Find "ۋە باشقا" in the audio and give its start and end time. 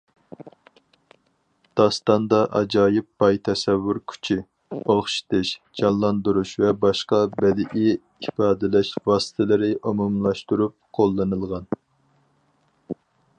6.65-7.21